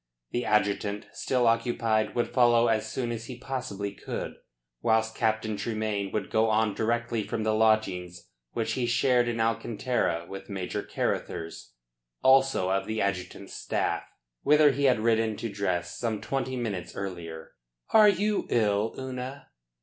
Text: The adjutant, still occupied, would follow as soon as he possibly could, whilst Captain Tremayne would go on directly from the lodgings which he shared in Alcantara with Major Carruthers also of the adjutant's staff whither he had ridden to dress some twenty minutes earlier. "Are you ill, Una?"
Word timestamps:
The 0.31 0.45
adjutant, 0.45 1.05
still 1.13 1.45
occupied, 1.45 2.15
would 2.15 2.29
follow 2.33 2.65
as 2.69 2.91
soon 2.91 3.11
as 3.11 3.25
he 3.27 3.37
possibly 3.37 3.91
could, 3.93 4.33
whilst 4.81 5.13
Captain 5.13 5.55
Tremayne 5.57 6.11
would 6.11 6.31
go 6.31 6.49
on 6.49 6.73
directly 6.73 7.21
from 7.21 7.43
the 7.43 7.53
lodgings 7.53 8.27
which 8.53 8.71
he 8.71 8.87
shared 8.87 9.27
in 9.27 9.39
Alcantara 9.39 10.25
with 10.27 10.49
Major 10.49 10.81
Carruthers 10.81 11.73
also 12.23 12.71
of 12.71 12.87
the 12.87 12.99
adjutant's 12.99 13.53
staff 13.53 14.01
whither 14.41 14.71
he 14.71 14.85
had 14.85 14.99
ridden 15.01 15.37
to 15.37 15.49
dress 15.53 15.99
some 15.99 16.19
twenty 16.19 16.55
minutes 16.55 16.95
earlier. 16.95 17.51
"Are 17.91 18.09
you 18.09 18.47
ill, 18.49 18.95
Una?" 18.97 19.49